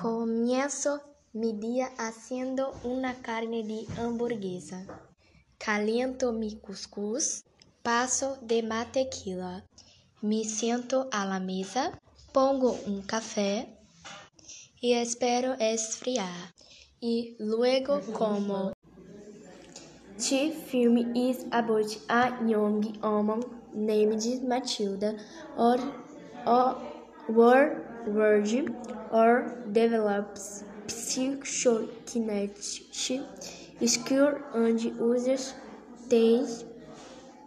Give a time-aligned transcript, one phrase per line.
[0.00, 1.02] Comienzo
[1.34, 4.86] mi día haciendo una carne de hamburguesa.
[5.58, 7.44] Caliento mi cuscús,
[7.82, 9.66] paso de mantequilla.
[10.22, 12.00] Me siento a la mesa,
[12.32, 13.76] pongo un café
[14.80, 16.54] y espero esfriar.
[16.98, 18.72] Y luego como.
[20.16, 23.44] The film is about a young woman
[23.74, 25.16] named Matilda
[25.58, 25.78] or,
[26.46, 26.78] or,
[27.28, 28.74] or virgin
[29.10, 32.62] or develops psychokinetic
[33.86, 35.54] skill and uses
[36.08, 36.64] these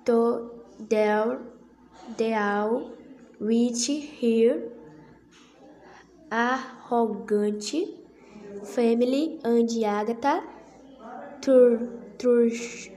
[0.06, 0.52] to
[0.88, 1.40] deal,
[2.18, 2.92] deal
[3.40, 3.88] with
[4.22, 4.62] her
[6.32, 7.64] arrogant
[8.76, 10.44] family and Agatha
[11.42, 12.92] Trushburr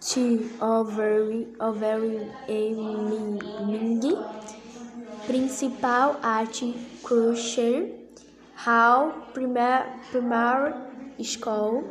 [0.00, 2.30] to overwhelming
[5.26, 6.62] principal art
[7.02, 7.88] crucial
[8.54, 10.72] how primary
[11.24, 11.84] school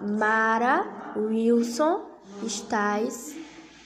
[0.00, 0.84] Mara
[1.16, 2.02] Wilson
[2.42, 3.34] estás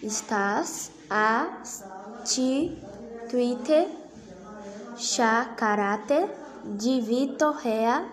[0.02, 1.62] estás a
[2.24, 2.76] ti
[3.30, 3.86] Twitter
[4.96, 6.28] Chacarate
[6.64, 8.04] de Vitor Rea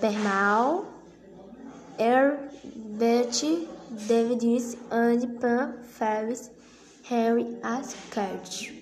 [0.00, 0.97] Bernal
[1.98, 3.42] Herbert
[4.06, 6.50] Davids and Pan Ferris
[7.02, 8.70] Henry Ascart